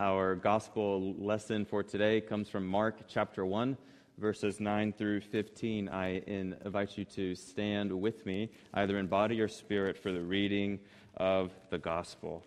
[0.00, 3.76] Our gospel lesson for today comes from Mark chapter 1,
[4.16, 5.90] verses 9 through 15.
[5.90, 10.78] I invite you to stand with me, either in body or spirit, for the reading
[11.18, 12.42] of the gospel.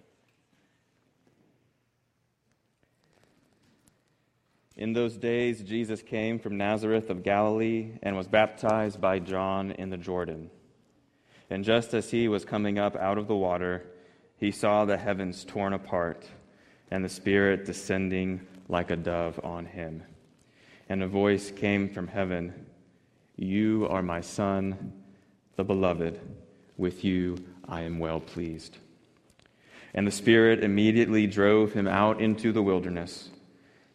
[4.76, 9.92] In those days, Jesus came from Nazareth of Galilee and was baptized by John in
[9.92, 10.50] the Jordan.
[11.52, 13.86] And just as he was coming up out of the water,
[14.38, 16.26] he saw the heavens torn apart
[16.92, 20.04] and the Spirit descending like a dove on him.
[20.90, 22.54] And a voice came from heaven
[23.36, 24.94] You are my Son,
[25.56, 26.20] the Beloved.
[26.78, 28.78] With you I am well pleased.
[29.94, 33.30] And the Spirit immediately drove him out into the wilderness.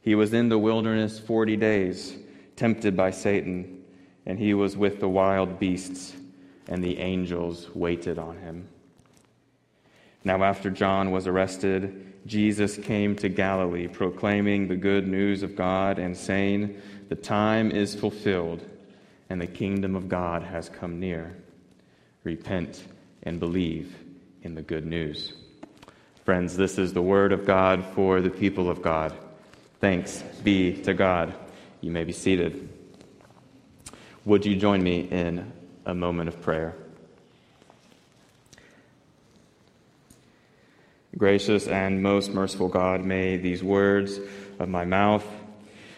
[0.01, 2.16] He was in the wilderness forty days,
[2.57, 3.84] tempted by Satan,
[4.24, 6.15] and he was with the wild beasts,
[6.68, 8.68] and the angels waited on him.
[10.24, 15.98] Now, after John was arrested, Jesus came to Galilee, proclaiming the good news of God
[15.98, 18.62] and saying, The time is fulfilled,
[19.30, 21.35] and the kingdom of God has come near.
[22.24, 22.85] Repent
[23.23, 23.96] and believe
[24.43, 25.32] in the good news.
[26.26, 29.16] Friends, this is the word of God for the people of God.
[29.80, 31.32] Thanks be to God.
[31.80, 32.68] You may be seated.
[34.26, 35.51] Would you join me in
[35.87, 36.76] a moment of prayer?
[41.19, 44.21] Gracious and most merciful God, may these words
[44.61, 45.27] of my mouth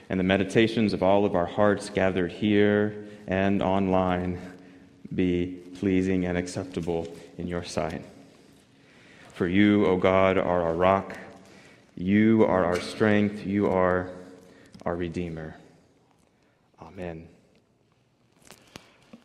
[0.09, 4.41] and the meditations of all of our hearts gathered here and online
[5.15, 8.03] be pleasing and acceptable in your sight.
[9.35, 11.19] For you, O God, are our rock.
[11.97, 13.47] You are our strength.
[13.47, 14.11] You are
[14.87, 15.55] our Redeemer.
[16.81, 17.29] Amen.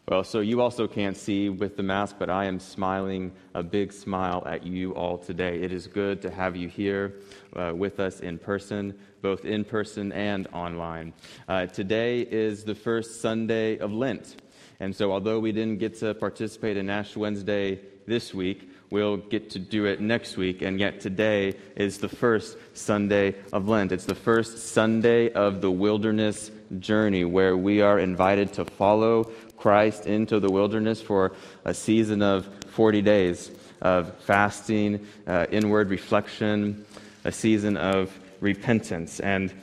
[0.07, 3.91] Well, so you also can't see with the mask, but I am smiling a big
[3.91, 5.59] smile at you all today.
[5.59, 7.15] It is good to have you here
[7.55, 11.11] uh, with us in person, both in person and online.
[11.47, 14.35] Uh, today is the first Sunday of Lent.
[14.79, 19.49] And so, although we didn't get to participate in Ash Wednesday this week, we'll get
[19.51, 20.61] to do it next week.
[20.61, 23.91] And yet, today is the first Sunday of Lent.
[23.91, 29.25] It's the first Sunday of the wilderness journey where we are invited to follow
[29.57, 31.33] Christ into the wilderness for
[31.63, 36.85] a season of 40 days of fasting, uh, inward reflection,
[37.23, 39.19] a season of repentance.
[39.19, 39.53] And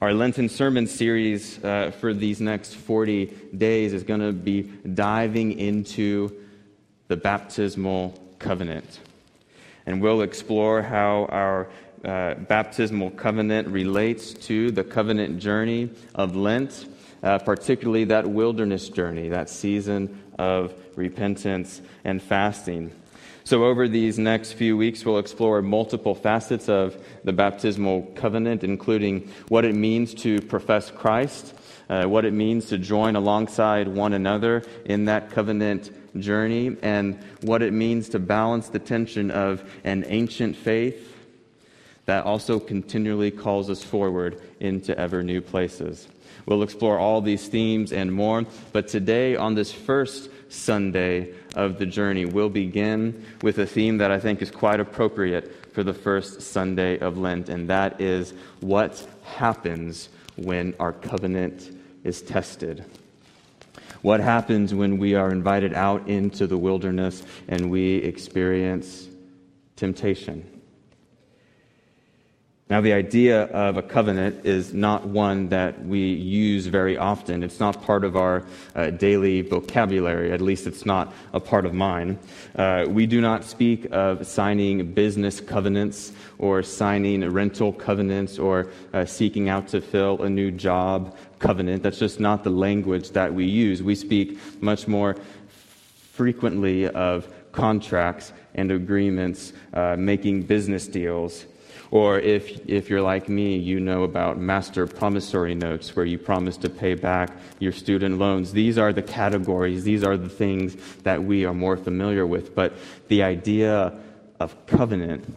[0.00, 3.26] our Lenten sermon series uh, for these next 40
[3.56, 6.32] days is going to be diving into
[7.08, 9.00] the baptismal covenant.
[9.86, 11.68] And we'll explore how our
[12.04, 16.86] uh, baptismal covenant relates to the covenant journey of Lent
[17.22, 22.92] uh, particularly that wilderness journey, that season of repentance and fasting.
[23.44, 29.32] So, over these next few weeks, we'll explore multiple facets of the baptismal covenant, including
[29.48, 31.54] what it means to profess Christ,
[31.88, 37.62] uh, what it means to join alongside one another in that covenant journey, and what
[37.62, 41.17] it means to balance the tension of an ancient faith
[42.08, 46.08] that also continually calls us forward into ever new places.
[46.46, 48.46] We'll explore all these themes and more.
[48.72, 54.10] But today, on this first Sunday of the journey, we'll begin with a theme that
[54.10, 59.06] I think is quite appropriate for the first Sunday of Lent, and that is what
[59.24, 62.86] happens when our covenant is tested.
[64.00, 69.08] What happens when we are invited out into the wilderness and we experience
[69.76, 70.57] temptation?
[72.70, 77.42] Now, the idea of a covenant is not one that we use very often.
[77.42, 81.72] It's not part of our uh, daily vocabulary, at least it's not a part of
[81.72, 82.18] mine.
[82.54, 89.06] Uh, we do not speak of signing business covenants or signing rental covenants or uh,
[89.06, 91.82] seeking out to fill a new job covenant.
[91.82, 93.82] That's just not the language that we use.
[93.82, 95.16] We speak much more
[96.12, 101.46] frequently of contracts and agreements, uh, making business deals.
[101.90, 106.56] Or if, if you're like me, you know about master promissory notes where you promise
[106.58, 108.52] to pay back your student loans.
[108.52, 112.54] These are the categories, these are the things that we are more familiar with.
[112.54, 112.74] But
[113.08, 113.98] the idea
[114.38, 115.34] of covenant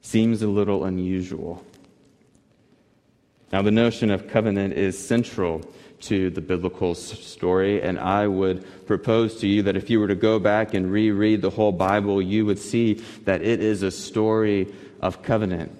[0.00, 1.64] seems a little unusual.
[3.52, 5.62] Now, the notion of covenant is central
[6.04, 10.14] to the biblical story, and I would propose to you that if you were to
[10.14, 14.72] go back and reread the whole Bible, you would see that it is a story
[15.00, 15.72] of covenant,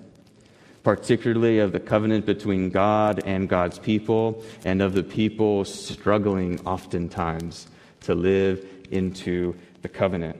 [0.82, 7.68] particularly of the covenant between God and God's people, and of the people struggling oftentimes
[8.02, 10.36] to live into the covenant.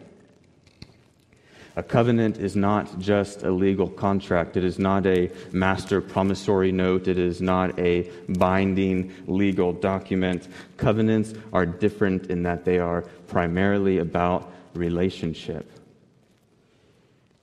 [1.77, 4.57] A covenant is not just a legal contract.
[4.57, 7.09] It is not a master promissory note.
[7.09, 10.47] It is not a binding legal document.
[10.77, 15.71] Covenants are different in that they are primarily about relationship.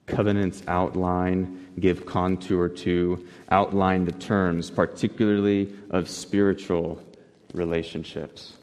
[0.05, 7.01] Covenants outline, give contour to, outline the terms, particularly of spiritual
[7.53, 8.57] relationships.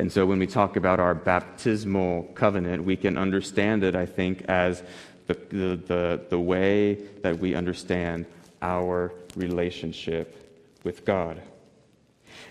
[0.00, 4.46] And so when we talk about our baptismal covenant, we can understand it, I think,
[4.48, 4.82] as
[5.26, 8.24] the, the, the, the way that we understand
[8.62, 10.34] our relationship
[10.84, 11.42] with God.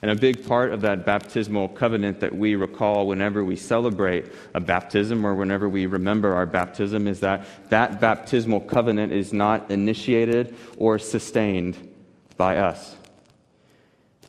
[0.04, 4.60] And a big part of that baptismal covenant that we recall whenever we celebrate a
[4.60, 10.56] baptism or whenever we remember our baptism is that that baptismal covenant is not initiated
[10.78, 11.96] or sustained
[12.38, 12.96] by us,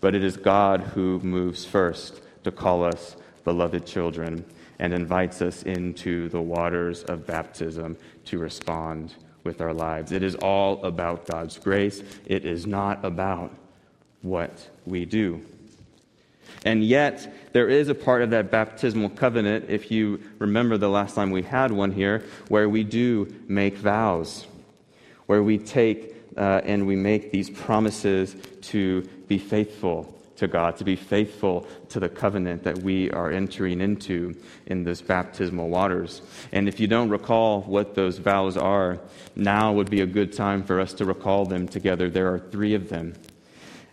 [0.01, 4.45] but it is God who moves first to call us beloved children
[4.79, 9.15] and invites us into the waters of baptism to respond
[9.45, 10.13] with our lives.
[10.13, 13.55] It is all about God's grace, it is not about
[14.23, 15.45] what we do.
[16.65, 21.15] And yet, there is a part of that baptismal covenant, if you remember the last
[21.15, 24.47] time we had one here, where we do make vows,
[25.27, 30.85] where we take uh, and we make these promises to be faithful to God, to
[30.85, 34.35] be faithful to the covenant that we are entering into
[34.67, 36.23] in those baptismal waters.
[36.51, 38.99] And if you don't recall what those vows are,
[39.37, 42.09] now would be a good time for us to recall them together.
[42.09, 43.15] There are three of them.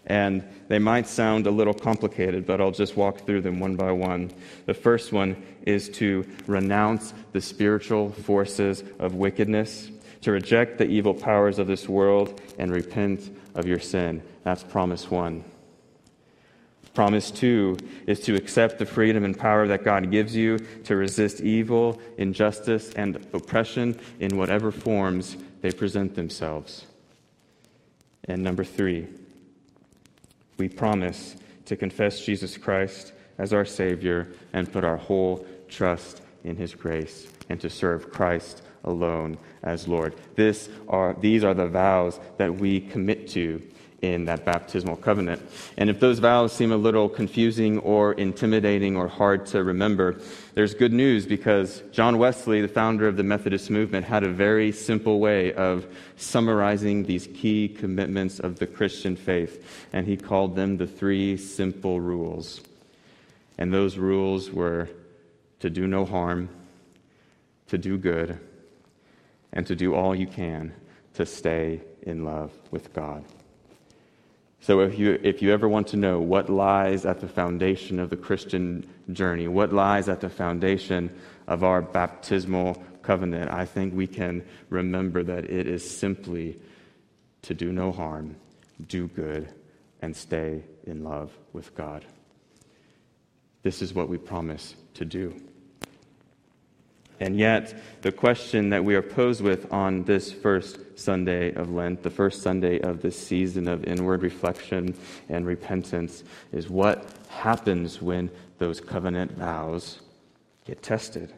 [0.05, 3.91] And they might sound a little complicated, but I'll just walk through them one by
[3.91, 4.31] one.
[4.65, 5.35] The first one
[5.65, 9.91] is to renounce the spiritual forces of wickedness,
[10.21, 14.21] to reject the evil powers of this world, and repent of your sin.
[14.43, 15.43] That's promise one.
[16.97, 17.77] Promise two
[18.07, 22.91] is to accept the freedom and power that God gives you to resist evil, injustice,
[22.95, 26.87] and oppression in whatever forms they present themselves.
[28.23, 29.05] And number three,
[30.57, 31.35] we promise
[31.65, 37.27] to confess Jesus Christ as our Savior and put our whole trust in His grace
[37.47, 40.15] and to serve Christ alone as Lord.
[40.33, 43.61] This are, these are the vows that we commit to
[44.01, 45.41] in that baptismal covenant.
[45.77, 50.19] And if those vows seem a little confusing or intimidating or hard to remember,
[50.53, 54.71] there's good news because John Wesley, the founder of the Methodist movement, had a very
[54.71, 59.87] simple way of summarizing these key commitments of the Christian faith.
[59.93, 62.61] And he called them the three simple rules.
[63.57, 64.89] And those rules were
[65.59, 66.49] to do no harm,
[67.69, 68.39] to do good,
[69.53, 70.73] and to do all you can
[71.15, 73.25] to stay in love with God.
[74.59, 78.09] So, if you, if you ever want to know what lies at the foundation of
[78.09, 81.15] the Christian journey, what lies at the foundation
[81.47, 86.59] of our baptismal covenant, I think we can remember that it is simply
[87.43, 88.35] to do no harm,
[88.87, 89.53] do good,
[90.01, 92.03] and stay in love with God.
[93.63, 95.39] This is what we promise to do.
[97.19, 97.73] And yet,
[98.03, 102.43] the question that we are posed with on this first Sunday of Lent, the first
[102.43, 104.95] Sunday of this season of inward reflection
[105.27, 108.29] and repentance, is what happens when
[108.59, 109.99] those covenant vows
[110.65, 111.33] get tested?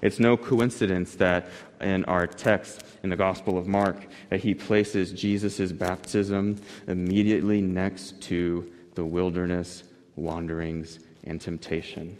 [0.00, 1.48] It's no coincidence that
[1.80, 8.20] in our text in the Gospel of Mark, that he places Jesus' baptism immediately next
[8.22, 9.82] to the wilderness
[10.16, 12.16] wanderings and temptation.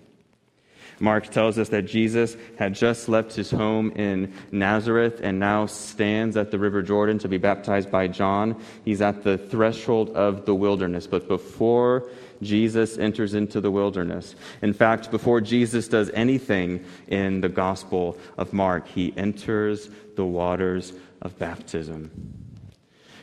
[1.00, 6.36] Mark tells us that Jesus had just left his home in Nazareth and now stands
[6.36, 8.60] at the River Jordan to be baptized by John.
[8.84, 11.06] He's at the threshold of the wilderness.
[11.06, 12.08] But before
[12.42, 18.52] Jesus enters into the wilderness, in fact, before Jesus does anything in the Gospel of
[18.52, 22.10] Mark, he enters the waters of baptism.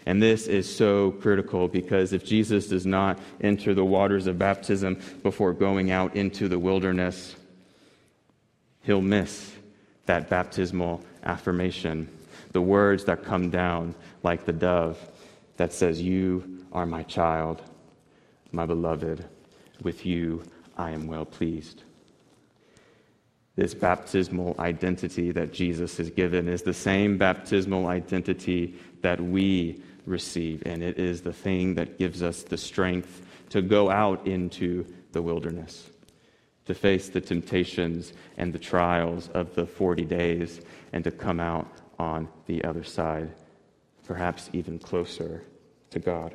[0.05, 5.01] And this is so critical because if Jesus does not enter the waters of baptism
[5.23, 7.35] before going out into the wilderness,
[8.85, 9.51] he'll miss
[10.05, 12.07] that baptismal affirmation,
[12.51, 14.97] the words that come down like the dove
[15.57, 17.61] that says, You are my child,
[18.51, 19.25] my beloved.
[19.81, 20.43] With you
[20.77, 21.83] I am well pleased.
[23.55, 30.63] This baptismal identity that Jesus has given is the same baptismal identity that we receive,
[30.65, 35.21] and it is the thing that gives us the strength to go out into the
[35.21, 35.89] wilderness
[36.65, 40.61] to face the temptations and the trials of the 40 days
[40.93, 41.67] and to come out
[41.99, 43.31] on the other side,
[44.05, 45.43] perhaps even closer
[45.91, 46.33] to God.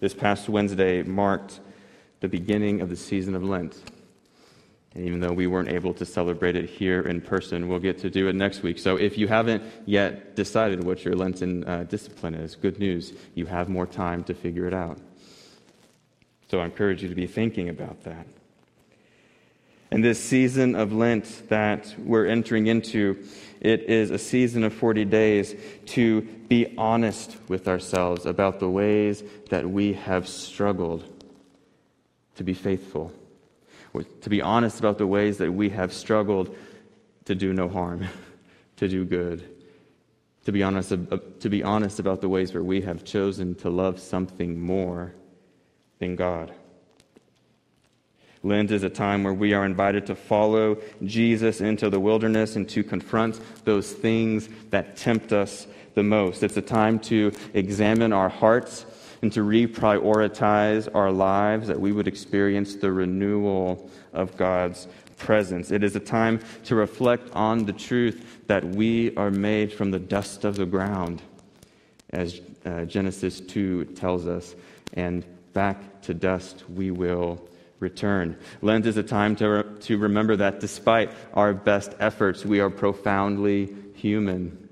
[0.00, 1.60] This past Wednesday marked
[2.20, 3.76] the beginning of the season of Lent.
[4.94, 8.10] And even though we weren't able to celebrate it here in person, we'll get to
[8.10, 8.78] do it next week.
[8.78, 13.12] So if you haven't yet decided what your Lenten uh, discipline is, good news.
[13.34, 14.98] You have more time to figure it out.
[16.50, 18.26] So I encourage you to be thinking about that.
[19.90, 23.24] And this season of Lent that we're entering into,
[23.60, 25.54] it is a season of 40 days
[25.86, 31.04] to be honest with ourselves about the ways that we have struggled
[32.36, 33.12] to be faithful.
[34.20, 36.54] To be honest about the ways that we have struggled
[37.24, 38.06] to do no harm,
[38.76, 39.48] to do good,
[40.44, 43.98] to be honest, to be honest about the ways where we have chosen to love
[43.98, 45.14] something more
[45.98, 46.52] than God.
[48.42, 52.68] Lent is a time where we are invited to follow Jesus into the wilderness and
[52.68, 56.42] to confront those things that tempt us the most.
[56.42, 58.86] It's a time to examine our hearts
[59.22, 64.86] and to reprioritize our lives, that we would experience the renewal of God's
[65.16, 65.72] presence.
[65.72, 69.98] It is a time to reflect on the truth that we are made from the
[69.98, 71.20] dust of the ground,
[72.10, 74.54] as uh, Genesis 2 tells us,
[74.94, 75.24] and
[75.58, 77.44] back to dust we will
[77.80, 78.36] return.
[78.62, 82.70] Lent is a time to, re- to remember that despite our best efforts, we are
[82.70, 84.68] profoundly human.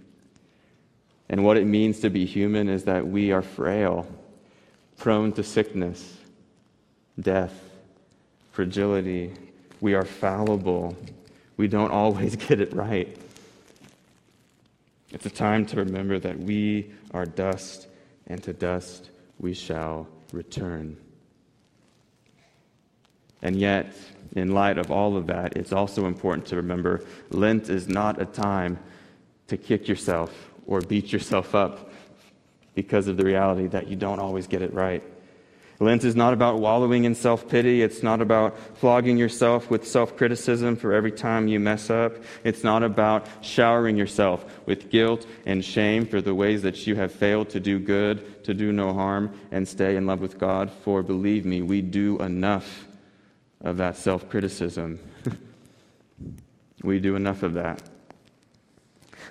[1.29, 4.07] And what it means to be human is that we are frail
[4.97, 6.19] prone to sickness,
[7.19, 7.53] death,
[8.53, 9.35] fragility.
[9.81, 10.97] We are fallible.
[11.57, 13.19] We don't always get it right.
[15.11, 17.89] It's a time to remember that we are dust,
[18.29, 20.97] and to dust we shall return.
[23.43, 23.95] And yet,
[24.35, 28.25] in light of all of that, it's also important to remember Lent is not a
[28.25, 28.79] time
[29.49, 31.91] to kick yourself or beat yourself up
[32.75, 35.03] because of the reality that you don't always get it right.
[35.79, 37.83] Lent is not about wallowing in self pity.
[37.83, 42.15] It's not about flogging yourself with self criticism for every time you mess up.
[42.45, 47.13] It's not about showering yourself with guilt and shame for the ways that you have
[47.13, 50.71] failed to do good, to do no harm, and stay in love with God.
[50.71, 52.87] For believe me, we do enough
[53.61, 54.99] of that self criticism.
[56.83, 57.83] we do enough of that.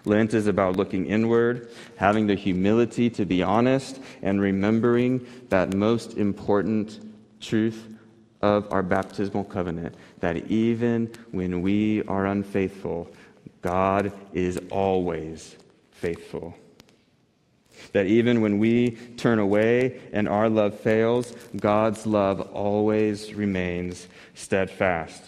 [0.06, 6.18] Lent is about looking inward, having the humility to be honest, and remembering that most
[6.18, 7.00] important
[7.42, 7.88] truth
[8.42, 13.10] of our baptismal covenant that even when we are unfaithful,
[13.62, 15.56] God is always
[15.92, 16.56] faithful.
[17.92, 25.24] That even when we turn away and our love fails, God's love always remains steadfast.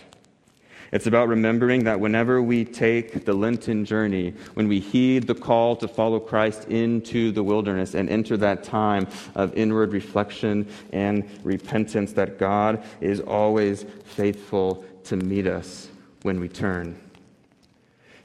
[0.98, 5.76] It's about remembering that whenever we take the Lenten journey, when we heed the call
[5.76, 12.14] to follow Christ into the wilderness and enter that time of inward reflection and repentance,
[12.14, 15.88] that God is always faithful to meet us
[16.24, 17.00] when we turn,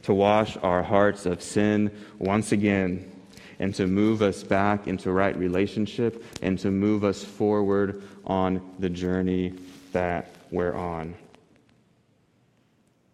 [0.05, 3.13] to wash our hearts of sin once again,
[3.59, 8.89] and to move us back into right relationship and to move us forward on the
[8.89, 9.53] journey
[9.93, 11.15] that we're on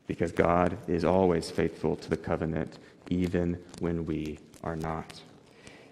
[0.08, 2.78] because God is always faithful to the covenant,
[3.10, 5.20] even when we are not.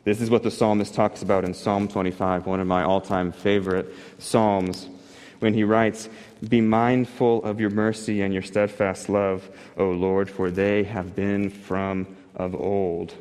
[0.02, 3.30] This is what the psalmist talks about in Psalm 25, one of my all time
[3.30, 4.88] favorite psalms,
[5.38, 6.08] when he writes,
[6.48, 11.50] Be mindful of your mercy and your steadfast love, O Lord, for they have been
[11.50, 13.14] from of old.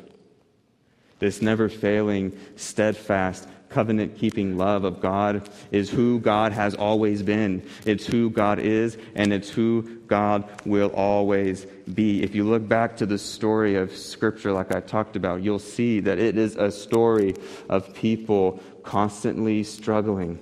[1.18, 7.62] This never failing, steadfast, covenant keeping love of God is who God has always been.
[7.84, 12.22] It's who God is, and it's who God will always be.
[12.22, 16.00] If you look back to the story of Scripture, like I talked about, you'll see
[16.00, 17.34] that it is a story
[17.68, 20.38] of people constantly struggling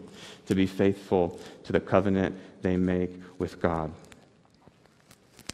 [0.47, 3.93] to be faithful to the covenant they make with God.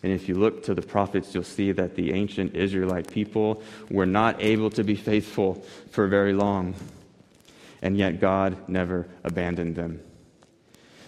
[0.02, 4.06] And if you look to the prophets, you'll see that the ancient Israelite people were
[4.06, 6.74] not able to be faithful for very long
[7.82, 10.00] and yet God never abandoned them.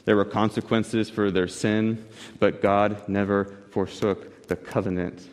[0.04, 2.04] There were consequences for their sin,
[2.38, 5.26] but God never forsook the covenant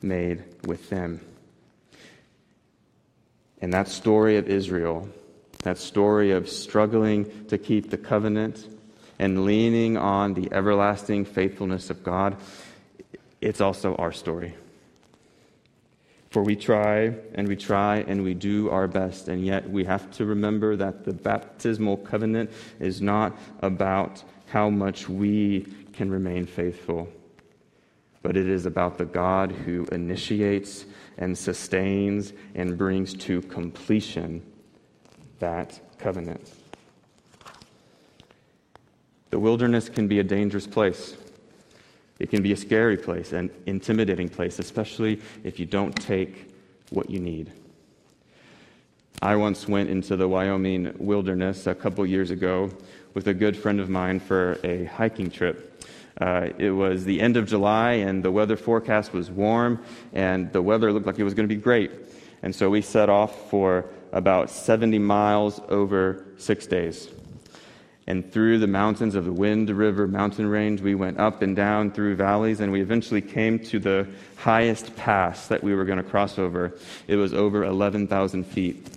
[0.00, 1.20] made with them.
[3.60, 5.08] And that story of Israel,
[5.64, 8.64] that story of struggling to keep the covenant
[9.18, 12.36] and leaning on the everlasting faithfulness of God,
[13.40, 14.54] it's also our story.
[16.30, 20.10] For we try and we try and we do our best, and yet we have
[20.12, 27.08] to remember that the baptismal covenant is not about how much we can remain faithful,
[28.22, 30.84] but it is about the God who initiates
[31.16, 34.42] and sustains and brings to completion
[35.38, 36.52] that covenant.
[39.30, 41.16] The wilderness can be a dangerous place.
[42.18, 46.52] It can be a scary place, an intimidating place, especially if you don't take
[46.90, 47.52] what you need.
[49.20, 52.70] I once went into the Wyoming wilderness a couple years ago
[53.14, 55.84] with a good friend of mine for a hiking trip.
[56.20, 59.82] Uh, it was the end of July, and the weather forecast was warm,
[60.12, 61.90] and the weather looked like it was going to be great.
[62.42, 67.08] And so we set off for about 70 miles over six days.
[68.08, 71.90] And through the mountains of the Wind River mountain range, we went up and down
[71.90, 76.02] through valleys, and we eventually came to the highest pass that we were going to
[76.02, 76.74] cross over.
[77.06, 78.88] It was over 11,000 feet.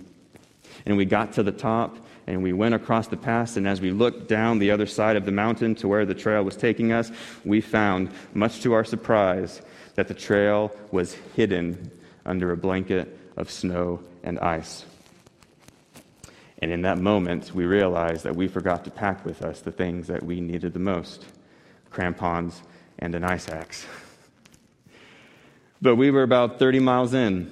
[0.86, 1.94] And we got to the top,
[2.26, 5.26] and we went across the pass, and as we looked down the other side of
[5.26, 7.12] the mountain to where the trail was taking us,
[7.44, 9.60] we found, much to our surprise,
[9.94, 11.90] that the trail was hidden
[12.24, 14.86] under a blanket of snow and ice.
[16.62, 20.06] And in that moment, we realized that we forgot to pack with us the things
[20.06, 21.26] that we needed the most
[21.90, 22.62] crampons
[23.00, 23.84] and an ice axe.
[25.82, 27.50] But we were about 30 miles in,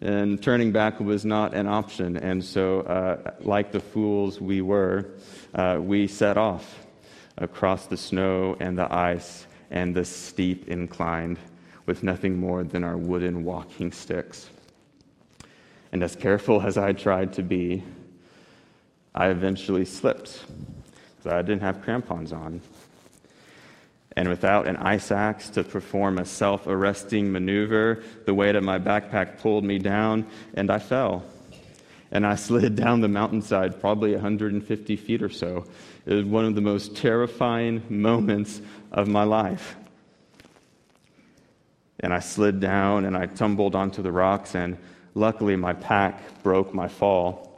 [0.00, 2.16] and turning back was not an option.
[2.16, 5.10] And so, uh, like the fools we were,
[5.52, 6.86] uh, we set off
[7.38, 11.36] across the snow and the ice and the steep incline
[11.86, 14.48] with nothing more than our wooden walking sticks.
[15.90, 17.82] And as careful as I tried to be,
[19.14, 20.44] I eventually slipped
[21.16, 22.60] because I didn't have crampons on.
[24.16, 28.78] And without an ice axe to perform a self arresting maneuver, the weight of my
[28.78, 31.24] backpack pulled me down and I fell.
[32.10, 35.64] And I slid down the mountainside, probably 150 feet or so.
[36.04, 39.76] It was one of the most terrifying moments of my life.
[42.00, 44.76] And I slid down and I tumbled onto the rocks, and
[45.14, 47.51] luckily my pack broke my fall.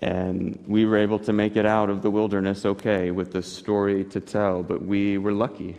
[0.00, 4.04] And we were able to make it out of the wilderness okay with the story
[4.04, 5.76] to tell, but we were lucky.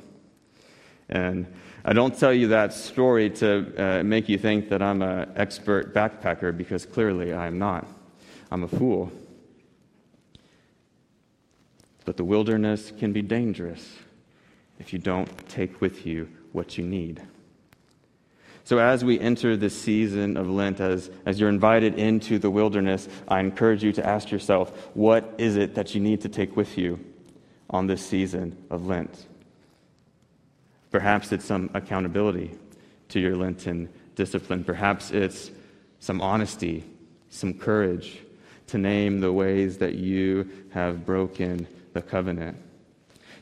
[1.07, 1.47] And
[1.85, 5.93] I don't tell you that story to uh, make you think that I'm an expert
[5.93, 7.87] backpacker because clearly I'm not.
[8.51, 9.11] I'm a fool.
[12.03, 13.87] But the wilderness can be dangerous
[14.79, 17.21] if you don't take with you what you need.
[18.69, 23.09] So, as we enter this season of Lent, as, as you're invited into the wilderness,
[23.27, 26.77] I encourage you to ask yourself what is it that you need to take with
[26.77, 27.03] you
[27.71, 29.25] on this season of Lent?
[30.91, 32.51] Perhaps it's some accountability
[33.07, 34.63] to your Lenten discipline.
[34.63, 35.49] Perhaps it's
[35.99, 36.85] some honesty,
[37.31, 38.19] some courage
[38.67, 42.55] to name the ways that you have broken the covenant,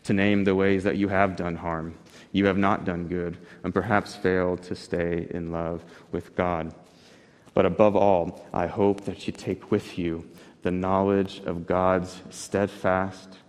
[0.05, 1.95] to name the ways that you have done harm
[2.37, 6.73] you have not done good, and perhaps failed to stay in love with God.
[7.55, 10.29] But above all, I hope that you take with you
[10.61, 13.39] the knowledge of God's steadfast,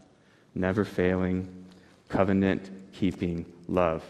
[0.54, 1.66] never failing,
[2.08, 4.02] covenant keeping love.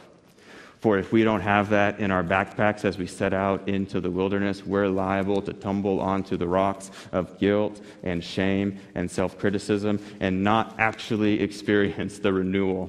[0.78, 4.12] For if we don't have that in our backpacks as we set out into the
[4.12, 9.98] wilderness, we're liable to tumble onto the rocks of guilt and shame and self criticism
[10.20, 12.88] and not actually experience the renewal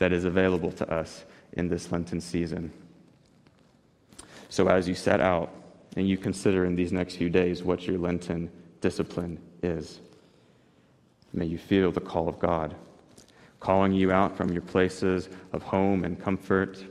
[0.00, 2.72] that is available to us in this Lenten season.
[4.48, 5.52] So, as you set out
[5.96, 10.00] and you consider in these next few days what your Lenten discipline is,
[11.32, 12.74] may you feel the call of God,
[13.60, 16.82] calling you out from your places of home and comfort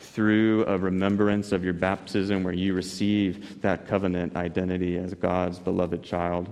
[0.00, 6.02] through a remembrance of your baptism where you receive that covenant identity as God's beloved
[6.02, 6.48] child,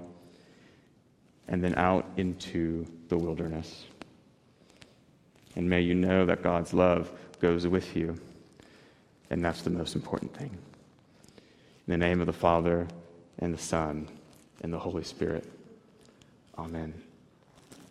[1.48, 3.84] and then out into the wilderness.
[5.56, 8.18] And may you know that God's love goes with you.
[9.30, 10.50] And that's the most important thing.
[11.86, 12.86] In the name of the Father,
[13.38, 14.08] and the Son,
[14.62, 15.44] and the Holy Spirit.
[16.58, 16.94] Amen.